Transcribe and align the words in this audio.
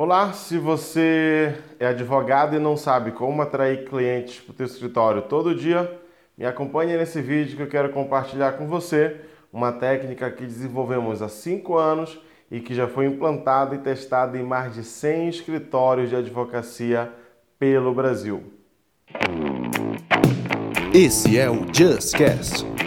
Olá, 0.00 0.32
se 0.32 0.58
você 0.58 1.58
é 1.76 1.86
advogado 1.88 2.54
e 2.54 2.58
não 2.60 2.76
sabe 2.76 3.10
como 3.10 3.42
atrair 3.42 3.84
clientes 3.84 4.38
para 4.38 4.52
o 4.52 4.56
seu 4.56 4.66
escritório 4.66 5.22
todo 5.22 5.56
dia, 5.56 5.92
me 6.36 6.46
acompanhe 6.46 6.96
nesse 6.96 7.20
vídeo 7.20 7.56
que 7.56 7.62
eu 7.64 7.68
quero 7.68 7.88
compartilhar 7.88 8.52
com 8.52 8.68
você 8.68 9.16
uma 9.52 9.72
técnica 9.72 10.30
que 10.30 10.46
desenvolvemos 10.46 11.20
há 11.20 11.28
5 11.28 11.76
anos 11.76 12.16
e 12.48 12.60
que 12.60 12.76
já 12.76 12.86
foi 12.86 13.06
implantada 13.06 13.74
e 13.74 13.78
testada 13.78 14.38
em 14.38 14.44
mais 14.44 14.72
de 14.72 14.84
100 14.84 15.30
escritórios 15.30 16.10
de 16.10 16.14
advocacia 16.14 17.12
pelo 17.58 17.92
Brasil. 17.92 18.44
Esse 20.94 21.36
é 21.36 21.50
o 21.50 21.66
JustCast. 21.72 22.77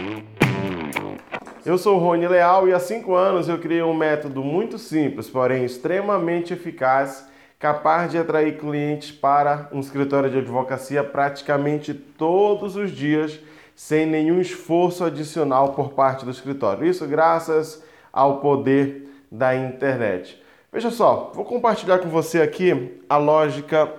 Eu 1.71 1.77
sou 1.77 1.97
Rony 1.97 2.27
Leal 2.27 2.67
e 2.67 2.73
há 2.73 2.79
cinco 2.81 3.15
anos 3.15 3.47
eu 3.47 3.57
criei 3.57 3.81
um 3.81 3.93
método 3.93 4.43
muito 4.43 4.77
simples, 4.77 5.29
porém 5.29 5.63
extremamente 5.63 6.53
eficaz, 6.53 7.25
capaz 7.57 8.11
de 8.11 8.17
atrair 8.17 8.57
clientes 8.57 9.09
para 9.09 9.69
um 9.71 9.79
escritório 9.79 10.29
de 10.29 10.39
advocacia 10.39 11.01
praticamente 11.01 11.93
todos 11.93 12.75
os 12.75 12.91
dias, 12.91 13.39
sem 13.73 14.05
nenhum 14.05 14.41
esforço 14.41 15.05
adicional 15.05 15.71
por 15.71 15.93
parte 15.93 16.25
do 16.25 16.31
escritório. 16.31 16.85
Isso 16.85 17.07
graças 17.07 17.81
ao 18.11 18.41
poder 18.41 19.07
da 19.31 19.55
internet. 19.55 20.43
Veja 20.73 20.91
só, 20.91 21.31
vou 21.33 21.45
compartilhar 21.45 21.99
com 21.99 22.09
você 22.09 22.41
aqui 22.41 22.99
a 23.07 23.15
lógica 23.15 23.89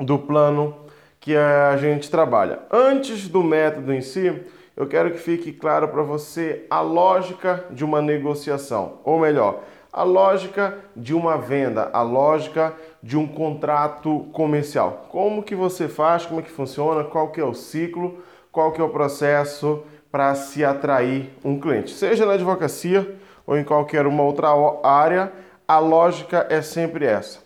do 0.00 0.18
plano 0.18 0.74
que 1.20 1.36
a 1.36 1.76
gente 1.76 2.10
trabalha. 2.10 2.58
Antes 2.72 3.28
do 3.28 3.40
método 3.40 3.92
em 3.92 4.00
si, 4.00 4.42
eu 4.76 4.86
quero 4.86 5.10
que 5.12 5.18
fique 5.18 5.52
claro 5.52 5.88
para 5.88 6.02
você 6.02 6.66
a 6.68 6.80
lógica 6.80 7.64
de 7.70 7.84
uma 7.84 8.02
negociação, 8.02 8.98
ou 9.04 9.20
melhor, 9.20 9.60
a 9.92 10.02
lógica 10.02 10.78
de 10.96 11.14
uma 11.14 11.38
venda, 11.38 11.88
a 11.92 12.02
lógica 12.02 12.74
de 13.00 13.16
um 13.16 13.28
contrato 13.28 14.26
comercial. 14.32 15.06
Como 15.10 15.42
que 15.42 15.54
você 15.54 15.88
faz, 15.88 16.26
como 16.26 16.40
é 16.40 16.42
que 16.42 16.50
funciona, 16.50 17.04
qual 17.04 17.30
que 17.30 17.40
é 17.40 17.44
o 17.44 17.54
ciclo, 17.54 18.18
qual 18.50 18.72
que 18.72 18.80
é 18.80 18.84
o 18.84 18.88
processo 18.88 19.84
para 20.10 20.34
se 20.34 20.64
atrair 20.64 21.30
um 21.44 21.58
cliente. 21.58 21.90
Seja 21.92 22.26
na 22.26 22.34
advocacia 22.34 23.16
ou 23.46 23.56
em 23.56 23.64
qualquer 23.64 24.06
uma 24.06 24.22
outra 24.22 24.48
área, 24.82 25.32
a 25.66 25.78
lógica 25.78 26.46
é 26.48 26.62
sempre 26.62 27.04
essa. 27.04 27.40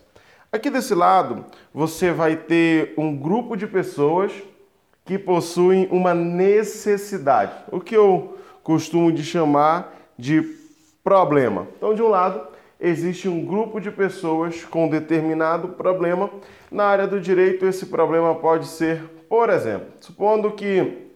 Aqui 0.51 0.71
desse 0.71 0.95
lado, 0.95 1.45
você 1.73 2.11
vai 2.11 2.37
ter 2.37 2.95
um 2.97 3.15
grupo 3.15 3.57
de 3.57 3.67
pessoas 3.67 4.33
que 5.09 5.19
possuem 5.19 5.89
uma 5.91 6.13
necessidade, 6.13 7.51
o 7.73 7.81
que 7.81 7.97
eu 7.97 8.37
costumo 8.63 9.11
de 9.11 9.25
chamar 9.25 9.97
de 10.19 10.43
problema. 11.03 11.67
Então, 11.79 11.95
de 11.95 12.03
um 12.03 12.09
lado, 12.09 12.47
existe 12.79 13.27
um 13.27 13.43
grupo 13.43 13.81
de 13.81 13.91
pessoas 13.91 14.67
com 14.67 14.87
determinado 14.87 15.69
problema. 15.69 16.29
Na 16.71 16.85
área 16.85 17.07
do 17.07 17.19
direito, 17.19 17.65
esse 17.65 17.87
problema 17.87 18.35
pode 18.35 18.67
ser, 18.67 19.03
por 19.31 19.49
exemplo, 19.49 19.87
supondo 19.99 20.51
que 20.51 21.09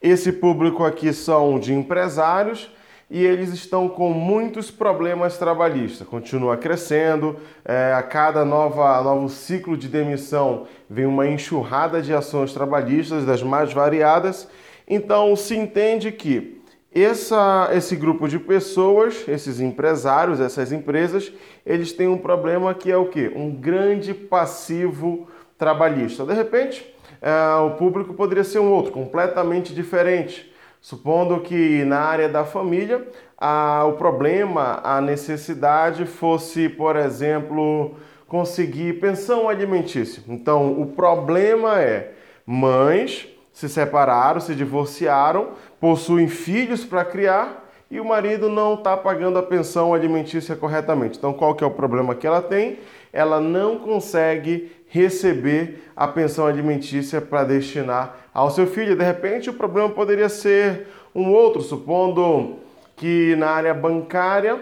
esse 0.00 0.32
público 0.32 0.82
aqui 0.82 1.12
são 1.12 1.58
de 1.58 1.74
empresários 1.74 2.70
e 3.12 3.26
eles 3.26 3.52
estão 3.52 3.90
com 3.90 4.08
muitos 4.08 4.70
problemas 4.70 5.36
trabalhistas. 5.36 6.08
Continua 6.08 6.56
crescendo, 6.56 7.36
é, 7.62 7.92
a 7.92 8.02
cada 8.02 8.42
nova, 8.42 9.02
novo 9.02 9.28
ciclo 9.28 9.76
de 9.76 9.86
demissão 9.86 10.66
vem 10.88 11.04
uma 11.04 11.28
enxurrada 11.28 12.00
de 12.00 12.14
ações 12.14 12.54
trabalhistas 12.54 13.26
das 13.26 13.42
mais 13.42 13.70
variadas. 13.70 14.48
Então 14.88 15.36
se 15.36 15.54
entende 15.54 16.10
que 16.10 16.62
essa, 16.90 17.68
esse 17.74 17.96
grupo 17.96 18.26
de 18.26 18.38
pessoas, 18.38 19.28
esses 19.28 19.60
empresários, 19.60 20.40
essas 20.40 20.72
empresas, 20.72 21.30
eles 21.66 21.92
têm 21.92 22.08
um 22.08 22.16
problema 22.16 22.72
que 22.72 22.90
é 22.90 22.96
o 22.96 23.10
que? 23.10 23.30
Um 23.36 23.50
grande 23.50 24.14
passivo 24.14 25.28
trabalhista. 25.58 26.24
De 26.24 26.32
repente, 26.32 26.82
é, 27.20 27.56
o 27.56 27.72
público 27.72 28.14
poderia 28.14 28.42
ser 28.42 28.60
um 28.60 28.72
outro, 28.72 28.90
completamente 28.90 29.74
diferente 29.74 30.50
Supondo 30.82 31.38
que 31.38 31.84
na 31.84 32.00
área 32.00 32.28
da 32.28 32.44
família 32.44 33.06
a, 33.38 33.84
o 33.86 33.92
problema, 33.92 34.80
a 34.82 35.00
necessidade 35.00 36.04
fosse, 36.04 36.68
por 36.68 36.96
exemplo, 36.96 37.94
conseguir 38.26 38.98
pensão 38.98 39.48
alimentícia. 39.48 40.24
Então, 40.26 40.80
o 40.80 40.86
problema 40.86 41.80
é 41.80 42.14
mães 42.44 43.28
se 43.52 43.68
separaram, 43.68 44.40
se 44.40 44.56
divorciaram, 44.56 45.50
possuem 45.78 46.26
filhos 46.26 46.84
para 46.84 47.04
criar 47.04 47.62
e 47.88 48.00
o 48.00 48.04
marido 48.04 48.48
não 48.48 48.74
está 48.74 48.96
pagando 48.96 49.38
a 49.38 49.42
pensão 49.42 49.94
alimentícia 49.94 50.56
corretamente. 50.56 51.16
Então, 51.16 51.32
qual 51.32 51.54
que 51.54 51.62
é 51.62 51.66
o 51.66 51.70
problema 51.70 52.14
que 52.16 52.26
ela 52.26 52.42
tem? 52.42 52.80
Ela 53.12 53.40
não 53.40 53.78
consegue 53.78 54.72
receber 54.92 55.90
a 55.96 56.06
pensão 56.06 56.46
alimentícia 56.46 57.18
para 57.18 57.44
destinar 57.44 58.14
ao 58.32 58.50
seu 58.50 58.66
filho. 58.66 58.94
De 58.94 59.02
repente, 59.02 59.48
o 59.48 59.54
problema 59.54 59.88
poderia 59.88 60.28
ser 60.28 60.86
um 61.14 61.32
outro, 61.32 61.62
supondo 61.62 62.56
que 62.94 63.34
na 63.36 63.48
área 63.48 63.72
bancária, 63.72 64.60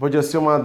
podia 0.00 0.22
ser 0.22 0.38
uma, 0.38 0.58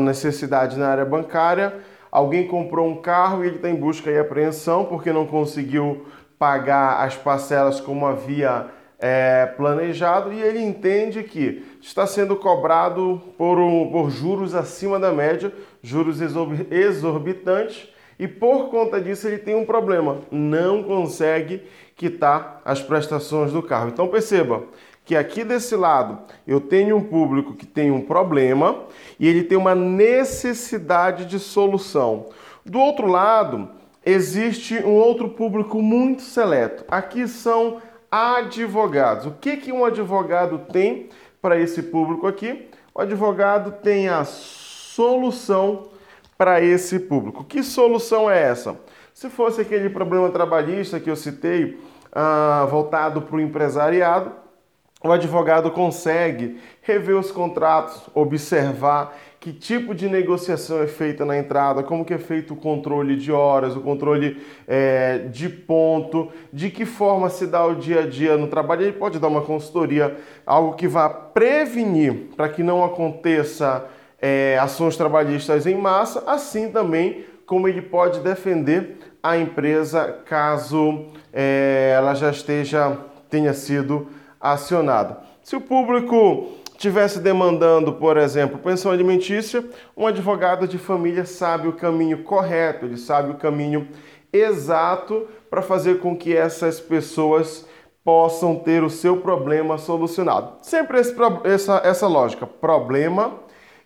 necessidade 0.00 0.76
na 0.76 0.88
área 0.88 1.04
bancária, 1.04 1.72
alguém 2.10 2.48
comprou 2.48 2.88
um 2.88 3.00
carro 3.00 3.44
e 3.44 3.46
ele 3.46 3.56
está 3.56 3.70
em 3.70 3.76
busca 3.76 4.10
e 4.10 4.18
apreensão 4.18 4.86
porque 4.86 5.12
não 5.12 5.24
conseguiu 5.24 6.04
pagar 6.36 7.04
as 7.04 7.14
parcelas 7.14 7.80
como 7.80 8.04
havia 8.04 8.66
é, 8.98 9.46
planejado 9.56 10.32
e 10.32 10.42
ele 10.42 10.58
entende 10.58 11.22
que 11.22 11.64
está 11.80 12.08
sendo 12.08 12.34
cobrado 12.34 13.22
por, 13.38 13.60
um, 13.60 13.88
por 13.92 14.10
juros 14.10 14.52
acima 14.52 14.98
da 14.98 15.12
média, 15.12 15.52
juros 15.80 16.20
exorbitantes 16.20 17.91
e 18.18 18.28
por 18.28 18.68
conta 18.70 19.00
disso 19.00 19.26
ele 19.26 19.38
tem 19.38 19.54
um 19.54 19.64
problema, 19.64 20.18
não 20.30 20.82
consegue 20.82 21.62
quitar 21.96 22.60
as 22.64 22.80
prestações 22.82 23.52
do 23.52 23.62
carro. 23.62 23.88
Então 23.88 24.08
perceba 24.08 24.64
que 25.04 25.16
aqui 25.16 25.44
desse 25.44 25.74
lado 25.74 26.18
eu 26.46 26.60
tenho 26.60 26.96
um 26.96 27.04
público 27.04 27.54
que 27.54 27.66
tem 27.66 27.90
um 27.90 28.00
problema 28.00 28.84
e 29.18 29.26
ele 29.26 29.42
tem 29.42 29.58
uma 29.58 29.74
necessidade 29.74 31.24
de 31.26 31.38
solução. 31.38 32.26
Do 32.64 32.78
outro 32.78 33.06
lado, 33.06 33.68
existe 34.04 34.76
um 34.84 34.92
outro 34.92 35.28
público 35.30 35.82
muito 35.82 36.22
seleto. 36.22 36.84
Aqui 36.88 37.26
são 37.26 37.80
advogados. 38.10 39.26
O 39.26 39.32
que, 39.32 39.56
que 39.56 39.72
um 39.72 39.84
advogado 39.84 40.60
tem 40.72 41.08
para 41.40 41.58
esse 41.58 41.82
público 41.82 42.26
aqui? 42.26 42.68
O 42.94 43.00
advogado 43.00 43.72
tem 43.82 44.08
a 44.08 44.24
solução 44.24 45.91
para 46.42 46.60
esse 46.60 46.98
público. 46.98 47.44
Que 47.44 47.62
solução 47.62 48.28
é 48.28 48.42
essa? 48.42 48.76
Se 49.14 49.30
fosse 49.30 49.60
aquele 49.60 49.88
problema 49.88 50.28
trabalhista 50.28 50.98
que 50.98 51.08
eu 51.08 51.14
citei, 51.14 51.78
ah, 52.10 52.66
voltado 52.68 53.22
para 53.22 53.36
o 53.36 53.40
empresariado, 53.40 54.32
o 55.04 55.12
advogado 55.12 55.70
consegue 55.70 56.58
rever 56.80 57.16
os 57.16 57.30
contratos, 57.30 58.10
observar 58.12 59.16
que 59.38 59.52
tipo 59.52 59.94
de 59.94 60.08
negociação 60.08 60.82
é 60.82 60.88
feita 60.88 61.24
na 61.24 61.38
entrada, 61.38 61.84
como 61.84 62.04
que 62.04 62.12
é 62.12 62.18
feito 62.18 62.54
o 62.54 62.56
controle 62.56 63.14
de 63.14 63.30
horas, 63.30 63.76
o 63.76 63.80
controle 63.80 64.44
é, 64.66 65.18
de 65.18 65.48
ponto, 65.48 66.28
de 66.52 66.70
que 66.70 66.84
forma 66.84 67.30
se 67.30 67.46
dá 67.46 67.64
o 67.64 67.76
dia 67.76 68.00
a 68.00 68.06
dia 68.08 68.36
no 68.36 68.48
trabalho. 68.48 68.82
Ele 68.82 68.92
pode 68.92 69.20
dar 69.20 69.28
uma 69.28 69.42
consultoria, 69.42 70.16
algo 70.44 70.74
que 70.74 70.88
vá 70.88 71.08
prevenir 71.08 72.30
para 72.36 72.48
que 72.48 72.64
não 72.64 72.84
aconteça 72.84 73.86
é, 74.22 74.56
ações 74.60 74.96
trabalhistas 74.96 75.66
em 75.66 75.74
massa, 75.74 76.22
assim 76.28 76.70
também 76.70 77.24
como 77.44 77.66
ele 77.66 77.82
pode 77.82 78.20
defender 78.20 78.98
a 79.20 79.36
empresa 79.36 80.20
caso 80.24 81.06
é, 81.32 81.92
ela 81.96 82.14
já 82.14 82.30
esteja 82.30 82.96
tenha 83.28 83.52
sido 83.52 84.08
acionada. 84.40 85.18
Se 85.42 85.56
o 85.56 85.60
público 85.60 86.48
tivesse 86.76 87.18
demandando, 87.18 87.92
por 87.94 88.16
exemplo, 88.16 88.58
pensão 88.58 88.92
alimentícia, 88.92 89.64
um 89.96 90.06
advogado 90.06 90.68
de 90.68 90.78
família 90.78 91.24
sabe 91.24 91.66
o 91.66 91.72
caminho 91.72 92.22
correto, 92.22 92.84
ele 92.84 92.96
sabe 92.96 93.30
o 93.30 93.36
caminho 93.36 93.88
exato 94.32 95.26
para 95.50 95.62
fazer 95.62 95.98
com 95.98 96.16
que 96.16 96.36
essas 96.36 96.80
pessoas 96.80 97.66
possam 98.04 98.56
ter 98.56 98.82
o 98.82 98.90
seu 98.90 99.18
problema 99.18 99.78
solucionado. 99.78 100.54
Sempre 100.62 100.98
esse, 100.98 101.14
essa, 101.44 101.80
essa 101.84 102.06
lógica, 102.06 102.46
problema 102.46 103.34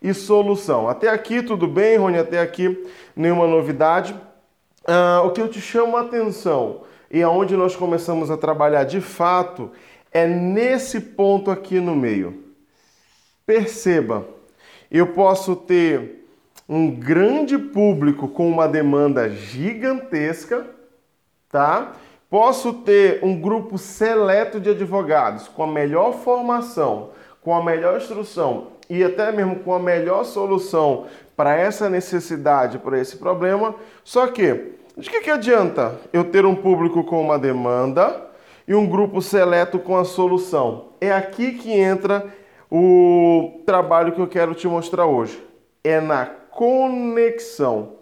e 0.02 0.12
solução. 0.14 0.88
Até 0.88 1.08
aqui 1.08 1.42
tudo 1.42 1.66
bem, 1.66 1.96
Rony? 1.96 2.18
Até 2.18 2.40
aqui 2.40 2.86
nenhuma 3.14 3.46
novidade. 3.46 4.14
Ah, 4.86 5.22
o 5.24 5.30
que 5.30 5.40
eu 5.40 5.48
te 5.48 5.60
chamo 5.60 5.96
a 5.96 6.02
atenção 6.02 6.82
e 7.10 7.22
aonde 7.22 7.56
nós 7.56 7.74
começamos 7.74 8.30
a 8.30 8.36
trabalhar 8.36 8.84
de 8.84 9.00
fato 9.00 9.70
é 10.12 10.26
nesse 10.26 11.00
ponto 11.00 11.50
aqui 11.50 11.80
no 11.80 11.94
meio. 11.94 12.44
Perceba, 13.44 14.26
eu 14.90 15.08
posso 15.08 15.54
ter 15.54 16.26
um 16.68 16.90
grande 16.90 17.58
público 17.58 18.28
com 18.28 18.48
uma 18.48 18.66
demanda 18.66 19.28
gigantesca, 19.28 20.66
tá? 21.48 21.92
Posso 22.28 22.72
ter 22.72 23.20
um 23.22 23.40
grupo 23.40 23.78
seleto 23.78 24.58
de 24.58 24.70
advogados 24.70 25.46
com 25.46 25.62
a 25.62 25.66
melhor 25.66 26.12
formação, 26.12 27.10
com 27.40 27.54
a 27.54 27.62
melhor 27.62 27.98
instrução 27.98 28.75
e 28.88 29.02
até 29.02 29.32
mesmo 29.32 29.56
com 29.56 29.74
a 29.74 29.78
melhor 29.78 30.24
solução 30.24 31.06
para 31.36 31.54
essa 31.54 31.90
necessidade, 31.90 32.78
para 32.78 32.98
esse 32.98 33.16
problema. 33.16 33.74
Só 34.02 34.26
que, 34.28 34.72
de 34.96 35.10
que, 35.10 35.20
que 35.20 35.30
adianta 35.30 36.00
eu 36.12 36.24
ter 36.24 36.46
um 36.46 36.54
público 36.54 37.04
com 37.04 37.20
uma 37.20 37.38
demanda 37.38 38.24
e 38.66 38.74
um 38.74 38.86
grupo 38.86 39.20
seleto 39.20 39.78
com 39.78 39.96
a 39.96 40.04
solução? 40.04 40.86
É 41.00 41.12
aqui 41.12 41.52
que 41.52 41.72
entra 41.72 42.26
o 42.70 43.60
trabalho 43.66 44.12
que 44.12 44.20
eu 44.20 44.26
quero 44.26 44.54
te 44.54 44.66
mostrar 44.66 45.06
hoje. 45.06 45.42
É 45.84 46.00
na 46.00 46.26
conexão. 46.26 47.92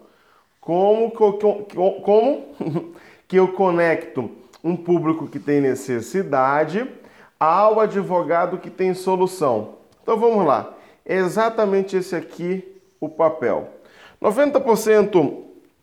Como, 0.61 1.11
como 1.11 2.45
que 3.27 3.37
eu 3.37 3.49
conecto 3.49 4.31
um 4.63 4.75
público 4.75 5.27
que 5.27 5.37
tem 5.37 5.61
necessidade 5.61 6.89
ao 7.39 7.79
advogado 7.79 8.57
que 8.57 8.69
tem 8.69 8.93
solução? 8.95 9.75
Então 10.05 10.19
vamos 10.19 10.45
lá. 10.45 10.71
É 11.03 11.15
exatamente 11.15 11.97
esse 11.97 12.15
aqui 12.15 12.63
o 12.99 13.09
papel. 13.09 13.69
90% 14.21 15.33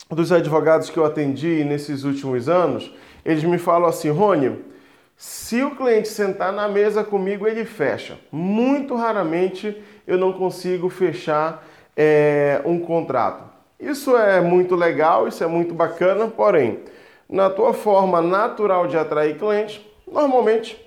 dos 0.08 0.30
advogados 0.30 0.88
que 0.88 0.96
eu 0.96 1.04
atendi 1.04 1.64
nesses 1.64 2.04
últimos 2.04 2.48
anos, 2.48 2.94
eles 3.24 3.42
me 3.42 3.58
falam 3.58 3.88
assim, 3.88 4.10
Rony, 4.10 4.64
se 5.16 5.60
o 5.64 5.74
cliente 5.74 6.06
sentar 6.06 6.52
na 6.52 6.69
mesa 6.69 7.02
comigo, 7.02 7.48
ele 7.48 7.64
fecha. 7.64 8.16
Muito 8.30 8.94
raramente 8.94 9.76
eu 10.06 10.16
não 10.16 10.32
consigo 10.32 10.88
fechar 10.88 11.66
é, 11.96 12.62
um 12.64 12.78
contrato. 12.78 13.42
Isso 13.80 14.16
é 14.16 14.40
muito 14.40 14.76
legal, 14.76 15.26
isso 15.26 15.42
é 15.42 15.48
muito 15.48 15.74
bacana, 15.74 16.28
porém, 16.28 16.78
na 17.28 17.50
tua 17.50 17.74
forma 17.74 18.22
natural 18.22 18.86
de 18.86 18.96
atrair 18.96 19.36
clientes, 19.36 19.80
normalmente 20.06 20.80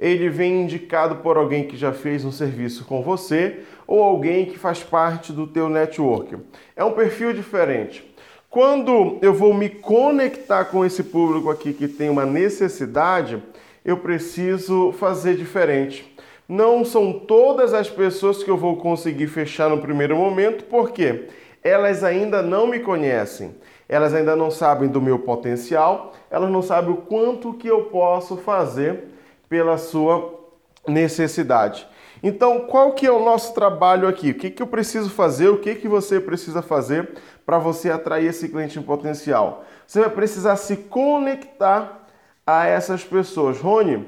ele 0.00 0.30
vem 0.30 0.62
indicado 0.62 1.16
por 1.16 1.36
alguém 1.36 1.64
que 1.64 1.76
já 1.76 1.92
fez 1.92 2.24
um 2.24 2.32
serviço 2.32 2.86
com 2.86 3.02
você 3.02 3.60
ou 3.86 4.02
alguém 4.02 4.46
que 4.46 4.58
faz 4.58 4.82
parte 4.82 5.30
do 5.30 5.46
teu 5.46 5.68
network. 5.68 6.38
É 6.74 6.82
um 6.82 6.92
perfil 6.92 7.34
diferente. 7.34 8.10
Quando 8.48 9.18
eu 9.20 9.34
vou 9.34 9.52
me 9.52 9.68
conectar 9.68 10.64
com 10.64 10.84
esse 10.84 11.04
público 11.04 11.50
aqui 11.50 11.74
que 11.74 11.86
tem 11.86 12.08
uma 12.08 12.24
necessidade, 12.24 13.42
eu 13.84 13.98
preciso 13.98 14.90
fazer 14.92 15.36
diferente. 15.36 16.16
Não 16.48 16.82
são 16.82 17.12
todas 17.12 17.74
as 17.74 17.90
pessoas 17.90 18.42
que 18.42 18.50
eu 18.50 18.56
vou 18.56 18.76
conseguir 18.78 19.26
fechar 19.28 19.68
no 19.68 19.78
primeiro 19.78 20.16
momento, 20.16 20.64
porque 20.64 21.26
elas 21.62 22.02
ainda 22.02 22.42
não 22.42 22.66
me 22.66 22.80
conhecem, 22.80 23.54
elas 23.86 24.14
ainda 24.14 24.34
não 24.34 24.50
sabem 24.50 24.88
do 24.88 25.00
meu 25.00 25.18
potencial, 25.18 26.14
elas 26.30 26.50
não 26.50 26.62
sabem 26.62 26.90
o 26.90 26.96
quanto 26.96 27.52
que 27.52 27.68
eu 27.68 27.82
posso 27.84 28.38
fazer 28.38 29.09
pela 29.50 29.76
sua 29.76 30.38
necessidade. 30.86 31.86
Então, 32.22 32.60
qual 32.60 32.92
que 32.92 33.04
é 33.04 33.10
o 33.10 33.24
nosso 33.24 33.52
trabalho 33.52 34.06
aqui? 34.06 34.30
O 34.30 34.34
que, 34.34 34.50
que 34.50 34.62
eu 34.62 34.66
preciso 34.66 35.10
fazer? 35.10 35.48
O 35.48 35.58
que, 35.58 35.74
que 35.74 35.88
você 35.88 36.20
precisa 36.20 36.62
fazer 36.62 37.10
para 37.44 37.58
você 37.58 37.90
atrair 37.90 38.26
esse 38.26 38.48
cliente 38.48 38.78
em 38.78 38.82
potencial? 38.82 39.64
Você 39.86 40.00
vai 40.00 40.10
precisar 40.10 40.56
se 40.56 40.76
conectar 40.76 42.08
a 42.46 42.66
essas 42.66 43.02
pessoas. 43.02 43.58
Rony, 43.58 44.06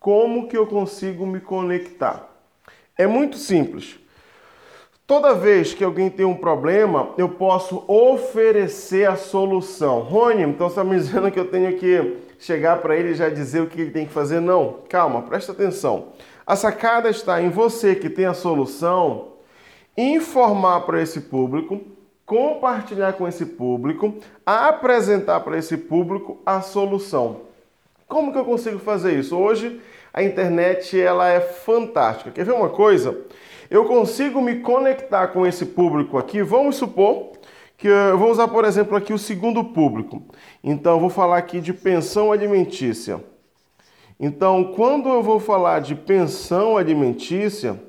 como 0.00 0.48
que 0.48 0.56
eu 0.56 0.66
consigo 0.66 1.24
me 1.24 1.40
conectar? 1.40 2.28
É 2.98 3.06
muito 3.06 3.36
simples. 3.36 4.00
Toda 5.12 5.34
vez 5.34 5.74
que 5.74 5.84
alguém 5.84 6.08
tem 6.08 6.24
um 6.24 6.34
problema, 6.34 7.10
eu 7.18 7.28
posso 7.28 7.84
oferecer 7.86 9.06
a 9.06 9.14
solução. 9.14 10.00
Rony, 10.00 10.40
então 10.40 10.70
você 10.70 10.80
está 10.80 10.84
me 10.84 10.96
dizendo 10.96 11.30
que 11.30 11.38
eu 11.38 11.50
tenho 11.50 11.76
que 11.76 12.16
chegar 12.38 12.80
para 12.80 12.96
ele 12.96 13.10
e 13.10 13.14
já 13.14 13.28
dizer 13.28 13.60
o 13.60 13.66
que 13.66 13.78
ele 13.78 13.90
tem 13.90 14.06
que 14.06 14.12
fazer? 14.12 14.40
Não, 14.40 14.78
calma, 14.88 15.20
presta 15.20 15.52
atenção. 15.52 16.14
A 16.46 16.56
sacada 16.56 17.10
está 17.10 17.42
em 17.42 17.50
você 17.50 17.94
que 17.94 18.08
tem 18.08 18.24
a 18.24 18.32
solução, 18.32 19.34
informar 19.98 20.80
para 20.86 21.02
esse 21.02 21.20
público, 21.20 21.78
compartilhar 22.24 23.12
com 23.12 23.28
esse 23.28 23.44
público, 23.44 24.14
apresentar 24.46 25.40
para 25.40 25.58
esse 25.58 25.76
público 25.76 26.40
a 26.46 26.62
solução. 26.62 27.51
Como 28.12 28.30
que 28.30 28.36
eu 28.36 28.44
consigo 28.44 28.78
fazer 28.78 29.18
isso? 29.18 29.34
Hoje 29.34 29.80
a 30.12 30.22
internet 30.22 31.00
ela 31.00 31.30
é 31.30 31.40
fantástica. 31.40 32.30
Quer 32.30 32.44
ver 32.44 32.52
uma 32.52 32.68
coisa? 32.68 33.18
Eu 33.70 33.86
consigo 33.86 34.38
me 34.42 34.56
conectar 34.56 35.28
com 35.28 35.46
esse 35.46 35.64
público 35.64 36.18
aqui. 36.18 36.42
Vamos 36.42 36.76
supor 36.76 37.32
que 37.74 37.88
eu 37.88 38.18
vou 38.18 38.30
usar, 38.30 38.48
por 38.48 38.66
exemplo, 38.66 38.98
aqui 38.98 39.14
o 39.14 39.18
segundo 39.18 39.64
público. 39.64 40.22
Então, 40.62 40.92
eu 40.92 41.00
vou 41.00 41.08
falar 41.08 41.38
aqui 41.38 41.58
de 41.58 41.72
pensão 41.72 42.30
alimentícia. 42.30 43.18
Então, 44.20 44.74
quando 44.76 45.08
eu 45.08 45.22
vou 45.22 45.40
falar 45.40 45.80
de 45.80 45.94
pensão 45.94 46.76
alimentícia, 46.76 47.82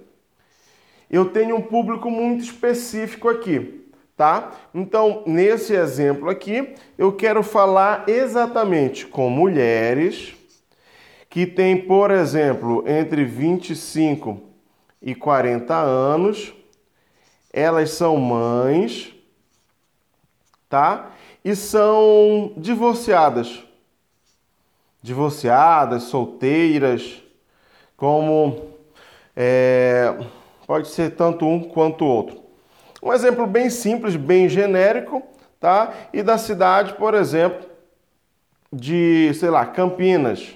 eu 1.12 1.26
tenho 1.26 1.58
um 1.58 1.62
público 1.62 2.10
muito 2.10 2.46
específico 2.46 3.28
aqui, 3.28 3.82
tá? 4.15 4.51
Então, 4.74 5.24
nesse 5.25 5.74
exemplo 5.74 6.30
aqui, 6.30 6.75
eu 6.98 7.12
quero 7.13 7.44
falar 7.44 8.07
exatamente 8.07 9.06
com 9.06 9.30
mulheres 9.30 10.36
que 11.30 11.45
têm, 11.45 11.77
por 11.77 12.12
exemplo, 12.12 12.83
entre 12.88 13.25
25 13.25 14.42
e 15.01 15.15
40 15.15 15.74
anos, 15.75 16.54
elas 17.51 17.92
são 17.92 18.18
mães, 18.18 19.13
tá? 20.69 21.12
E 21.44 21.56
são 21.56 22.54
divorciadas 22.56 23.63
divorciadas, 25.04 26.04
solteiras, 26.04 27.21
como 27.98 28.69
é, 29.36 30.18
pode 30.66 30.88
ser 30.88 31.12
tanto 31.12 31.45
um 31.45 31.62
quanto 31.62 32.06
outro. 32.06 32.42
Um 33.04 33.12
exemplo 33.12 33.46
bem 33.46 33.70
simples, 33.70 34.16
bem 34.16 34.48
genérico, 34.48 35.22
tá? 35.60 35.92
E 36.14 36.24
da 36.24 36.38
cidade, 36.38 36.94
por 36.94 37.14
exemplo, 37.14 37.68
de, 38.72 39.34
sei 39.34 39.50
lá, 39.50 39.66
Campinas. 39.66 40.56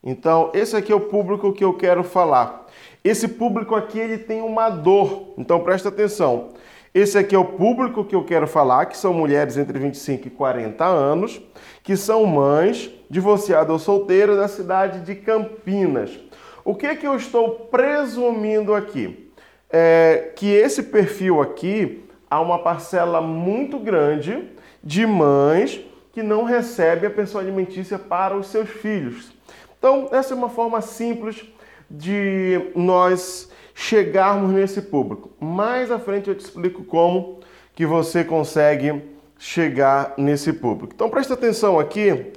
Então, 0.00 0.52
esse 0.54 0.76
aqui 0.76 0.92
é 0.92 0.94
o 0.94 1.00
público 1.00 1.52
que 1.52 1.64
eu 1.64 1.74
quero 1.74 2.04
falar. 2.04 2.68
Esse 3.02 3.26
público 3.26 3.74
aqui, 3.74 3.98
ele 3.98 4.16
tem 4.16 4.40
uma 4.40 4.70
dor. 4.70 5.34
Então, 5.36 5.58
presta 5.58 5.88
atenção. 5.88 6.50
Esse 6.94 7.18
aqui 7.18 7.34
é 7.34 7.38
o 7.38 7.44
público 7.44 8.04
que 8.04 8.14
eu 8.14 8.22
quero 8.22 8.46
falar, 8.46 8.86
que 8.86 8.96
são 8.96 9.12
mulheres 9.12 9.56
entre 9.56 9.80
25 9.80 10.28
e 10.28 10.30
40 10.30 10.84
anos, 10.84 11.42
que 11.82 11.96
são 11.96 12.24
mães, 12.24 12.88
divorciadas 13.10 13.70
ou 13.70 13.78
solteiras 13.80 14.36
da 14.36 14.46
cidade 14.46 15.00
de 15.00 15.16
Campinas. 15.16 16.16
O 16.64 16.76
que, 16.76 16.94
que 16.94 17.08
eu 17.08 17.16
estou 17.16 17.66
presumindo 17.66 18.72
aqui? 18.72 19.25
É 19.70 20.32
que 20.36 20.46
esse 20.46 20.84
perfil 20.84 21.40
aqui 21.40 22.04
há 22.30 22.40
uma 22.40 22.58
parcela 22.58 23.20
muito 23.20 23.78
grande 23.78 24.48
de 24.82 25.06
mães 25.06 25.80
que 26.12 26.22
não 26.22 26.44
recebem 26.44 27.08
a 27.08 27.12
pensão 27.12 27.40
alimentícia 27.40 27.98
para 27.98 28.36
os 28.36 28.46
seus 28.46 28.68
filhos. 28.68 29.32
Então, 29.78 30.08
essa 30.12 30.32
é 30.32 30.36
uma 30.36 30.48
forma 30.48 30.80
simples 30.80 31.44
de 31.90 32.70
nós 32.74 33.50
chegarmos 33.74 34.50
nesse 34.50 34.80
público. 34.82 35.30
Mais 35.38 35.90
à 35.90 35.98
frente 35.98 36.28
eu 36.28 36.34
te 36.34 36.40
explico 36.40 36.82
como 36.84 37.40
que 37.74 37.84
você 37.84 38.24
consegue 38.24 39.02
chegar 39.38 40.14
nesse 40.16 40.52
público. 40.52 40.94
Então 40.94 41.10
presta 41.10 41.34
atenção 41.34 41.78
aqui 41.78 42.32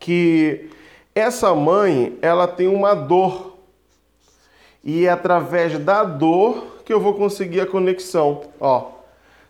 que 0.00 0.68
essa 1.14 1.54
mãe, 1.54 2.18
ela 2.20 2.48
tem 2.48 2.66
uma 2.66 2.92
dor. 2.92 3.53
E 4.84 5.06
é 5.06 5.10
através 5.10 5.78
da 5.78 6.04
dor 6.04 6.82
que 6.84 6.92
eu 6.92 7.00
vou 7.00 7.14
conseguir 7.14 7.60
a 7.60 7.66
conexão, 7.66 8.42
ó. 8.60 8.90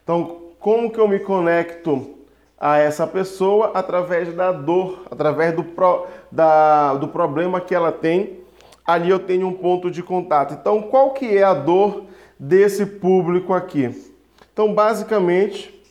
Então, 0.02 0.42
como 0.60 0.90
que 0.90 0.98
eu 0.98 1.08
me 1.08 1.18
conecto 1.18 2.14
a 2.58 2.78
essa 2.78 3.06
pessoa 3.06 3.72
através 3.74 4.32
da 4.32 4.52
dor, 4.52 5.02
através 5.10 5.54
do, 5.54 5.64
pro, 5.64 6.06
da, 6.30 6.94
do 6.94 7.08
problema 7.08 7.60
que 7.60 7.74
ela 7.74 7.90
tem 7.90 8.44
ali 8.84 9.08
eu 9.08 9.18
tenho 9.18 9.46
um 9.48 9.54
ponto 9.54 9.90
de 9.90 10.02
contato. 10.02 10.54
Então, 10.54 10.82
qual 10.82 11.12
que 11.12 11.36
é 11.38 11.42
a 11.42 11.54
dor 11.54 12.04
desse 12.38 12.84
público 12.84 13.54
aqui? 13.54 14.12
Então, 14.52 14.74
basicamente, 14.74 15.82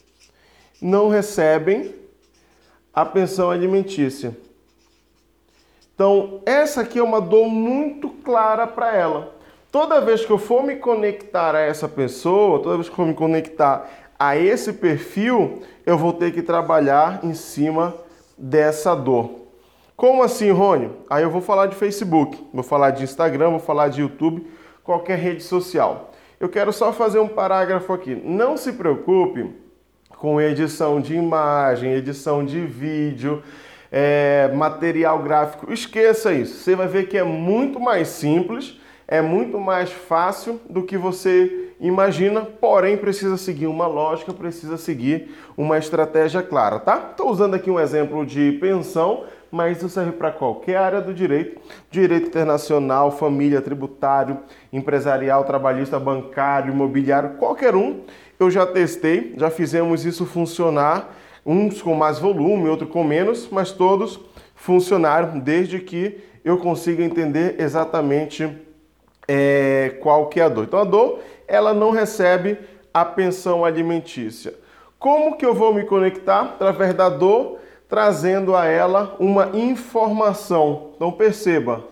não 0.81 1.09
recebem 1.09 1.95
a 2.93 3.03
pensão 3.03 3.49
alimentícia. 3.49 4.37
Então, 5.95 6.41
essa 6.45 6.81
aqui 6.81 6.97
é 6.97 7.03
uma 7.03 7.21
dor 7.21 7.47
muito 7.47 8.09
clara 8.09 8.65
para 8.65 8.95
ela. 8.95 9.35
Toda 9.71 10.01
vez 10.01 10.25
que 10.25 10.31
eu 10.31 10.37
for 10.37 10.63
me 10.63 10.75
conectar 10.75 11.55
a 11.55 11.59
essa 11.59 11.87
pessoa, 11.87 12.59
toda 12.61 12.75
vez 12.75 12.87
que 12.87 12.93
eu 12.93 12.97
for 12.97 13.07
me 13.07 13.13
conectar 13.13 13.89
a 14.17 14.37
esse 14.37 14.73
perfil, 14.73 15.61
eu 15.85 15.97
vou 15.97 16.13
ter 16.13 16.31
que 16.31 16.41
trabalhar 16.41 17.19
em 17.23 17.33
cima 17.33 17.95
dessa 18.37 18.95
dor. 18.95 19.43
Como 19.95 20.23
assim, 20.23 20.49
Rony? 20.51 20.89
Aí 21.09 21.23
eu 21.23 21.29
vou 21.29 21.41
falar 21.41 21.67
de 21.67 21.75
Facebook, 21.75 22.37
vou 22.53 22.63
falar 22.63 22.91
de 22.91 23.03
Instagram, 23.03 23.51
vou 23.51 23.59
falar 23.59 23.89
de 23.89 24.01
YouTube, 24.01 24.47
qualquer 24.83 25.17
rede 25.17 25.43
social. 25.43 26.11
Eu 26.39 26.49
quero 26.49 26.73
só 26.73 26.91
fazer 26.91 27.19
um 27.19 27.27
parágrafo 27.27 27.93
aqui. 27.93 28.15
Não 28.15 28.57
se 28.57 28.73
preocupe 28.73 29.49
com 30.17 30.41
edição 30.41 30.99
de 30.99 31.15
imagem, 31.15 31.93
edição 31.93 32.43
de 32.43 32.59
vídeo, 32.61 33.43
é, 33.95 34.49
material 34.55 35.19
gráfico. 35.19 35.71
Esqueça 35.71 36.33
isso. 36.33 36.63
Você 36.63 36.75
vai 36.75 36.87
ver 36.87 37.07
que 37.07 37.15
é 37.15 37.23
muito 37.23 37.79
mais 37.79 38.07
simples, 38.07 38.81
é 39.07 39.21
muito 39.21 39.59
mais 39.59 39.91
fácil 39.91 40.59
do 40.67 40.81
que 40.81 40.97
você 40.97 41.69
imagina, 41.79 42.41
porém 42.41 42.97
precisa 42.97 43.37
seguir 43.37 43.67
uma 43.67 43.85
lógica, 43.85 44.33
precisa 44.33 44.77
seguir 44.77 45.35
uma 45.55 45.77
estratégia 45.77 46.41
clara, 46.41 46.79
tá? 46.79 47.09
Estou 47.11 47.29
usando 47.29 47.53
aqui 47.53 47.69
um 47.69 47.79
exemplo 47.79 48.25
de 48.25 48.53
pensão, 48.53 49.25
mas 49.51 49.77
isso 49.77 49.89
serve 49.89 50.13
para 50.13 50.31
qualquer 50.31 50.77
área 50.77 50.99
do 50.99 51.13
direito, 51.13 51.61
direito 51.91 52.27
internacional, 52.27 53.11
família, 53.11 53.61
tributário, 53.61 54.39
empresarial, 54.71 55.43
trabalhista, 55.43 55.99
bancário, 55.99 56.73
imobiliário, 56.73 57.35
qualquer 57.37 57.75
um. 57.75 57.99
Eu 58.39 58.49
já 58.49 58.65
testei, 58.65 59.35
já 59.37 59.51
fizemos 59.51 60.03
isso 60.05 60.25
funcionar, 60.25 61.13
uns 61.45 61.81
com 61.81 61.93
mais 61.93 62.19
volume, 62.19 62.69
outros 62.69 62.89
com 62.89 63.03
menos, 63.03 63.47
mas 63.51 63.71
todos 63.71 64.19
funcionaram 64.55 65.39
desde 65.39 65.79
que 65.79 66.17
eu 66.43 66.57
consiga 66.57 67.03
entender 67.03 67.55
exatamente 67.59 68.49
é, 69.27 69.97
qual 70.01 70.27
que 70.27 70.39
é 70.39 70.43
a 70.43 70.49
dor. 70.49 70.65
Então 70.65 70.79
a 70.79 70.83
dor, 70.83 71.19
ela 71.47 71.73
não 71.73 71.91
recebe 71.91 72.57
a 72.93 73.03
pensão 73.03 73.65
alimentícia. 73.65 74.53
Como 74.99 75.37
que 75.37 75.45
eu 75.45 75.53
vou 75.53 75.73
me 75.73 75.83
conectar? 75.83 76.41
Através 76.41 76.93
da 76.93 77.09
dor, 77.09 77.59
trazendo 77.89 78.55
a 78.55 78.65
ela 78.65 79.15
uma 79.19 79.49
informação. 79.53 80.91
Então 80.95 81.11
perceba, 81.11 81.83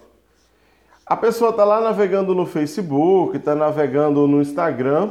a 1.05 1.17
pessoa 1.17 1.49
está 1.49 1.65
lá 1.65 1.81
navegando 1.81 2.33
no 2.33 2.45
Facebook, 2.45 3.35
está 3.35 3.53
navegando 3.53 4.27
no 4.27 4.41
Instagram 4.41 5.09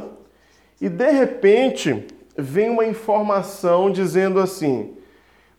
e 0.79 0.89
de 0.89 1.11
repente 1.11 2.07
vem 2.37 2.69
uma 2.69 2.85
informação 2.85 3.91
dizendo 3.91 4.39
assim: 4.39 4.95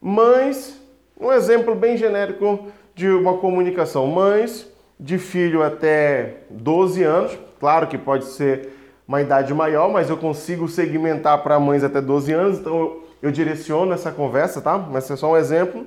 mães, 0.00 0.80
um 1.20 1.32
exemplo 1.32 1.74
bem 1.74 1.96
genérico 1.96 2.66
de 2.94 3.08
uma 3.08 3.38
comunicação, 3.38 4.06
mães 4.06 4.70
de 4.98 5.18
filho 5.18 5.62
até 5.62 6.42
12 6.50 7.02
anos, 7.02 7.38
claro 7.58 7.86
que 7.86 7.98
pode 7.98 8.26
ser 8.26 8.70
uma 9.06 9.20
idade 9.20 9.52
maior, 9.52 9.90
mas 9.90 10.08
eu 10.08 10.16
consigo 10.16 10.68
segmentar 10.68 11.42
para 11.42 11.58
mães 11.58 11.82
até 11.82 12.00
12 12.00 12.32
anos, 12.32 12.58
então 12.58 12.78
eu, 12.78 13.08
eu 13.22 13.30
direciono 13.30 13.92
essa 13.92 14.12
conversa, 14.12 14.60
tá? 14.60 14.78
Mas 14.78 15.10
é 15.10 15.16
só 15.16 15.32
um 15.32 15.36
exemplo. 15.36 15.86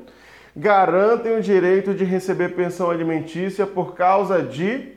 Garantem 0.56 1.38
o 1.38 1.42
direito 1.42 1.94
de 1.94 2.04
receber 2.04 2.56
pensão 2.56 2.89
alimentícia 2.89 3.65
por 3.65 3.96
causa 3.96 4.42
de 4.42 4.94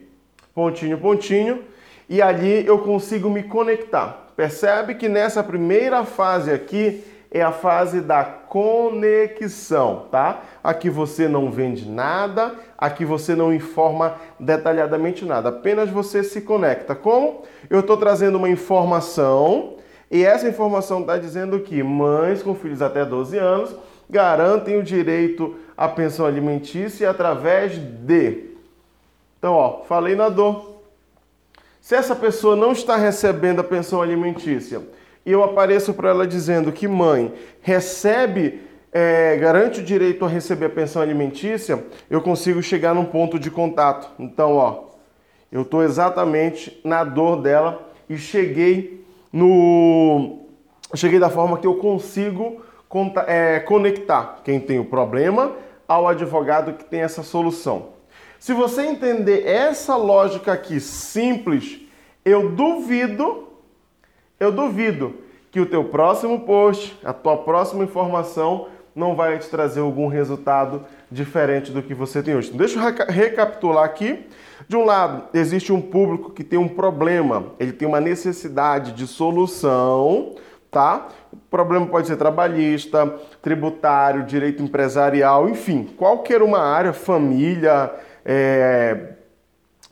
pontinho, 0.54 0.98
pontinho, 0.98 1.64
e 2.08 2.20
ali 2.20 2.66
eu 2.66 2.78
consigo 2.78 3.30
me 3.30 3.44
conectar. 3.44 4.27
Percebe 4.38 4.94
que 4.94 5.08
nessa 5.08 5.42
primeira 5.42 6.04
fase 6.04 6.52
aqui 6.52 7.02
é 7.28 7.42
a 7.42 7.50
fase 7.50 8.00
da 8.00 8.22
conexão, 8.22 10.06
tá? 10.12 10.42
Aqui 10.62 10.88
você 10.88 11.26
não 11.26 11.50
vende 11.50 11.90
nada, 11.90 12.54
aqui 12.78 13.04
você 13.04 13.34
não 13.34 13.52
informa 13.52 14.14
detalhadamente 14.38 15.24
nada, 15.24 15.48
apenas 15.48 15.90
você 15.90 16.22
se 16.22 16.42
conecta. 16.42 16.94
Como? 16.94 17.42
Eu 17.68 17.80
estou 17.80 17.96
trazendo 17.96 18.38
uma 18.38 18.48
informação 18.48 19.74
e 20.08 20.24
essa 20.24 20.48
informação 20.48 21.00
está 21.00 21.18
dizendo 21.18 21.58
que 21.58 21.82
mães 21.82 22.40
com 22.40 22.54
filhos 22.54 22.80
até 22.80 23.04
12 23.04 23.36
anos 23.36 23.74
garantem 24.08 24.78
o 24.78 24.84
direito 24.84 25.56
à 25.76 25.88
pensão 25.88 26.24
alimentícia 26.24 27.10
através 27.10 27.76
de. 27.76 28.50
Então, 29.36 29.54
ó, 29.54 29.82
falei 29.82 30.14
na 30.14 30.28
dor. 30.28 30.77
Se 31.80 31.94
essa 31.94 32.14
pessoa 32.14 32.56
não 32.56 32.72
está 32.72 32.96
recebendo 32.96 33.60
a 33.60 33.64
pensão 33.64 34.02
alimentícia, 34.02 34.82
e 35.24 35.32
eu 35.32 35.42
apareço 35.42 35.92
para 35.94 36.10
ela 36.10 36.26
dizendo 36.26 36.72
que 36.72 36.88
mãe 36.88 37.32
recebe, 37.60 38.62
é, 38.92 39.36
garante 39.36 39.80
o 39.80 39.84
direito 39.84 40.24
a 40.24 40.28
receber 40.28 40.66
a 40.66 40.70
pensão 40.70 41.02
alimentícia, 41.02 41.84
eu 42.08 42.20
consigo 42.20 42.62
chegar 42.62 42.94
num 42.94 43.04
ponto 43.04 43.38
de 43.38 43.50
contato. 43.50 44.10
Então, 44.18 44.56
ó, 44.56 44.84
eu 45.50 45.62
estou 45.62 45.82
exatamente 45.82 46.80
na 46.84 47.04
dor 47.04 47.42
dela 47.42 47.90
e 48.08 48.16
cheguei 48.16 49.04
no. 49.32 50.40
Cheguei 50.94 51.18
da 51.18 51.28
forma 51.28 51.58
que 51.58 51.66
eu 51.66 51.74
consigo 51.74 52.62
é, 53.26 53.60
conectar 53.60 54.40
quem 54.42 54.58
tem 54.58 54.78
o 54.78 54.84
problema 54.84 55.52
ao 55.86 56.08
advogado 56.08 56.72
que 56.72 56.84
tem 56.84 57.00
essa 57.00 57.22
solução. 57.22 57.97
Se 58.38 58.52
você 58.52 58.82
entender 58.82 59.46
essa 59.46 59.96
lógica 59.96 60.52
aqui 60.52 60.80
simples, 60.80 61.80
eu 62.24 62.50
duvido 62.50 63.48
eu 64.40 64.52
duvido 64.52 65.16
que 65.50 65.58
o 65.60 65.66
teu 65.66 65.84
próximo 65.84 66.40
post, 66.40 66.96
a 67.04 67.12
tua 67.12 67.38
próxima 67.38 67.82
informação 67.82 68.68
não 68.94 69.16
vai 69.16 69.38
te 69.38 69.48
trazer 69.48 69.80
algum 69.80 70.06
resultado 70.06 70.84
diferente 71.10 71.72
do 71.72 71.82
que 71.82 71.92
você 71.92 72.22
tem 72.22 72.36
hoje. 72.36 72.48
Então, 72.48 72.58
deixa 72.58 72.78
eu 72.78 73.06
recapitular 73.08 73.84
aqui. 73.84 74.26
De 74.68 74.76
um 74.76 74.84
lado, 74.84 75.24
existe 75.34 75.72
um 75.72 75.80
público 75.80 76.30
que 76.30 76.44
tem 76.44 76.58
um 76.58 76.68
problema, 76.68 77.46
ele 77.58 77.72
tem 77.72 77.86
uma 77.86 78.00
necessidade 78.00 78.92
de 78.92 79.06
solução, 79.06 80.34
tá? 80.70 81.08
O 81.32 81.36
problema 81.36 81.86
pode 81.86 82.06
ser 82.06 82.16
trabalhista, 82.16 83.06
tributário, 83.40 84.24
direito 84.24 84.62
empresarial, 84.62 85.48
enfim, 85.48 85.88
qualquer 85.96 86.42
uma 86.42 86.60
área, 86.60 86.92
família, 86.92 87.90
é... 88.28 89.14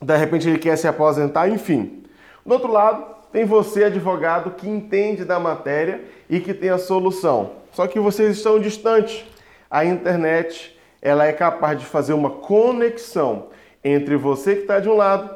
de 0.03 0.17
repente 0.17 0.47
ele 0.49 0.59
quer 0.59 0.77
se 0.77 0.87
aposentar, 0.87 1.49
enfim. 1.49 2.05
Do 2.45 2.53
outro 2.53 2.71
lado, 2.71 3.17
tem 3.33 3.47
você, 3.47 3.85
advogado, 3.85 4.51
que 4.51 4.69
entende 4.69 5.25
da 5.25 5.41
matéria 5.41 6.03
e 6.29 6.39
que 6.39 6.53
tem 6.53 6.69
a 6.69 6.79
solução. 6.79 7.53
Só 7.73 7.87
que 7.87 7.99
vocês 7.99 8.37
estão 8.37 8.61
distantes. 8.61 9.25
A 9.71 9.85
internet 9.85 10.79
ela 11.01 11.27
é 11.27 11.33
capaz 11.33 11.79
de 11.79 11.87
fazer 11.87 12.13
uma 12.13 12.31
conexão 12.31 13.47
entre 13.83 14.17
você 14.17 14.55
que 14.55 14.63
está 14.63 14.81
de 14.81 14.89
um 14.89 14.97
lado 14.97 15.35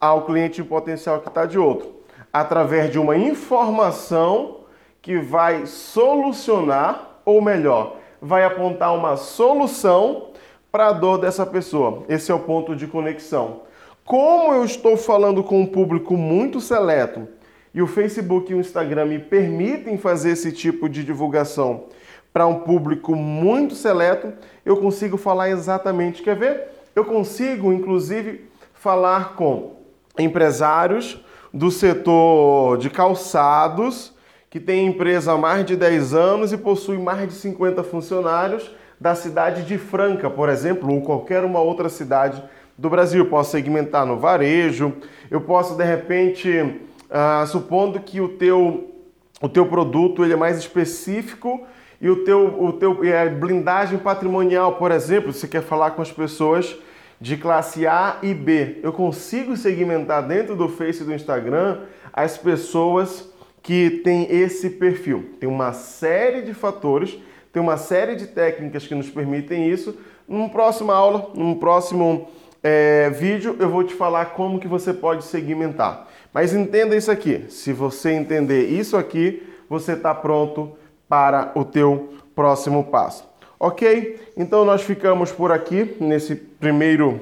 ao 0.00 0.24
cliente 0.24 0.62
potencial 0.62 1.20
que 1.20 1.28
está 1.28 1.44
de 1.44 1.58
outro, 1.58 1.94
através 2.32 2.90
de 2.90 2.98
uma 2.98 3.16
informação 3.16 4.58
que 5.00 5.18
vai 5.18 5.66
solucionar, 5.66 7.20
ou 7.24 7.40
melhor, 7.40 7.96
vai 8.20 8.44
apontar 8.44 8.94
uma 8.94 9.16
solução 9.16 10.28
para 10.70 10.88
a 10.88 10.92
dor 10.92 11.18
dessa 11.18 11.46
pessoa. 11.46 12.04
Esse 12.08 12.30
é 12.30 12.34
o 12.34 12.40
ponto 12.40 12.76
de 12.76 12.86
conexão. 12.86 13.62
Como 14.04 14.52
eu 14.52 14.64
estou 14.64 14.96
falando 14.96 15.42
com 15.42 15.60
um 15.60 15.66
público 15.66 16.16
muito 16.16 16.60
seleto 16.60 17.28
e 17.74 17.82
o 17.82 17.86
Facebook 17.86 18.50
e 18.50 18.54
o 18.54 18.60
Instagram 18.60 19.06
me 19.06 19.18
permitem 19.18 19.98
fazer 19.98 20.30
esse 20.30 20.52
tipo 20.52 20.88
de 20.88 21.04
divulgação 21.04 21.84
para 22.32 22.46
um 22.46 22.60
público 22.60 23.14
muito 23.14 23.74
seleto, 23.74 24.32
eu 24.64 24.76
consigo 24.76 25.16
falar 25.16 25.50
exatamente. 25.50 26.22
Quer 26.22 26.36
ver? 26.36 26.68
Eu 26.94 27.04
consigo, 27.04 27.72
inclusive, 27.72 28.48
falar 28.74 29.34
com 29.34 29.76
empresários 30.18 31.22
do 31.52 31.70
setor 31.70 32.78
de 32.78 32.90
calçados 32.90 34.12
que 34.50 34.58
tem 34.58 34.86
empresa 34.86 35.32
há 35.32 35.36
mais 35.36 35.64
de 35.64 35.76
10 35.76 36.14
anos 36.14 36.52
e 36.52 36.56
possui 36.56 36.98
mais 36.98 37.28
de 37.28 37.34
50 37.34 37.82
funcionários 37.84 38.70
da 39.00 39.14
cidade 39.14 39.64
de 39.64 39.78
Franca, 39.78 40.28
por 40.28 40.48
exemplo, 40.48 40.92
ou 40.92 41.02
qualquer 41.02 41.44
uma 41.44 41.60
outra 41.60 41.88
cidade 41.88 42.42
do 42.76 42.90
Brasil. 42.90 43.24
Eu 43.24 43.30
posso 43.30 43.52
segmentar 43.52 44.06
no 44.06 44.18
varejo, 44.18 44.92
eu 45.30 45.40
posso 45.40 45.76
de 45.76 45.84
repente, 45.84 46.80
ah, 47.10 47.44
supondo 47.46 48.00
que 48.00 48.20
o 48.20 48.28
teu, 48.28 48.94
o 49.40 49.48
teu 49.48 49.66
produto 49.66 50.24
ele 50.24 50.32
é 50.32 50.36
mais 50.36 50.58
específico 50.58 51.66
e 52.00 52.08
o 52.08 52.24
teu, 52.24 52.62
o 52.62 52.72
teu 52.72 53.04
é, 53.04 53.28
blindagem 53.28 53.98
patrimonial, 53.98 54.76
por 54.76 54.92
exemplo, 54.92 55.32
você 55.32 55.48
quer 55.48 55.62
falar 55.62 55.92
com 55.92 56.02
as 56.02 56.12
pessoas 56.12 56.76
de 57.20 57.36
classe 57.36 57.86
A 57.86 58.18
e 58.22 58.32
B. 58.32 58.78
Eu 58.82 58.92
consigo 58.92 59.56
segmentar 59.56 60.26
dentro 60.26 60.54
do 60.54 60.68
Face 60.68 61.02
e 61.02 61.06
do 61.06 61.12
Instagram 61.12 61.80
as 62.12 62.38
pessoas 62.38 63.28
que 63.62 63.90
têm 64.04 64.30
esse 64.30 64.70
perfil. 64.70 65.30
Tem 65.40 65.48
uma 65.48 65.72
série 65.72 66.42
de 66.42 66.54
fatores, 66.54 67.18
tem 67.52 67.62
uma 67.62 67.76
série 67.76 68.14
de 68.14 68.26
técnicas 68.26 68.86
que 68.86 68.94
nos 68.94 69.08
permitem 69.08 69.68
isso. 69.68 69.96
Numa 70.26 70.48
próxima 70.48 70.94
aula, 70.94 71.30
num 71.34 71.54
próximo 71.54 72.28
é, 72.62 73.08
vídeo 73.10 73.56
eu 73.58 73.68
vou 73.68 73.84
te 73.84 73.94
falar 73.94 74.26
como 74.26 74.58
que 74.58 74.68
você 74.68 74.92
pode 74.92 75.24
segmentar. 75.24 76.08
Mas 76.32 76.54
entenda 76.54 76.94
isso 76.94 77.10
aqui. 77.10 77.44
Se 77.48 77.72
você 77.72 78.12
entender 78.12 78.68
isso 78.68 78.96
aqui, 78.96 79.42
você 79.68 79.92
está 79.92 80.14
pronto 80.14 80.72
para 81.08 81.52
o 81.54 81.64
teu 81.64 82.14
próximo 82.34 82.84
passo. 82.84 83.26
Ok? 83.58 84.20
Então 84.36 84.64
nós 84.64 84.82
ficamos 84.82 85.32
por 85.32 85.50
aqui 85.50 85.96
nesse 85.98 86.36
primeiro 86.36 87.20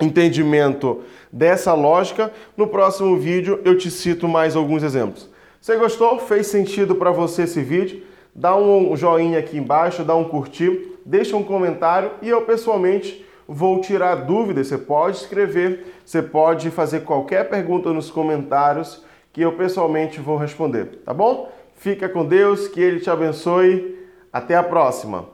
entendimento 0.00 1.02
dessa 1.32 1.74
lógica. 1.74 2.32
No 2.56 2.68
próximo 2.68 3.16
vídeo 3.16 3.60
eu 3.64 3.76
te 3.76 3.90
cito 3.90 4.28
mais 4.28 4.56
alguns 4.56 4.82
exemplos. 4.82 5.28
Você 5.60 5.76
gostou? 5.76 6.18
Fez 6.18 6.46
sentido 6.46 6.94
para 6.94 7.10
você 7.10 7.42
esse 7.42 7.60
vídeo? 7.60 8.02
Dá 8.34 8.56
um 8.56 8.96
joinha 8.96 9.38
aqui 9.38 9.58
embaixo, 9.58 10.02
dá 10.02 10.14
um 10.16 10.24
curtir, 10.24 10.98
deixa 11.04 11.36
um 11.36 11.44
comentário 11.44 12.10
e 12.20 12.28
eu 12.28 12.42
pessoalmente 12.42 13.24
vou 13.46 13.80
tirar 13.80 14.16
dúvidas. 14.16 14.66
Você 14.66 14.78
pode 14.78 15.18
escrever, 15.18 15.94
você 16.04 16.20
pode 16.20 16.70
fazer 16.70 17.00
qualquer 17.00 17.48
pergunta 17.48 17.92
nos 17.92 18.10
comentários 18.10 19.04
que 19.32 19.40
eu 19.42 19.52
pessoalmente 19.52 20.20
vou 20.20 20.36
responder, 20.36 21.02
tá 21.04 21.12
bom? 21.12 21.50
Fica 21.74 22.08
com 22.08 22.24
Deus, 22.24 22.68
que 22.68 22.80
Ele 22.80 23.00
te 23.00 23.10
abençoe. 23.10 23.98
Até 24.32 24.56
a 24.56 24.62
próxima! 24.62 25.33